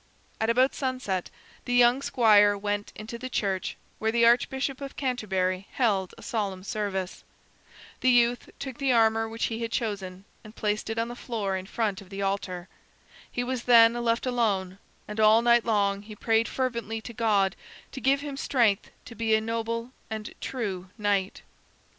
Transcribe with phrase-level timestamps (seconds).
[0.39, 1.29] At about sunset
[1.65, 6.63] the young squire went into the church, where the Archbishop of Canterbury held a solemn
[6.63, 7.23] service.
[7.99, 11.55] The youth took the armor which he had chosen, and placed it on the floor
[11.55, 12.67] in front of the altar.
[13.31, 17.55] He was then left alone, and all night long he prayed fervently to God
[17.91, 21.43] to give him strength to be a noble and true knight.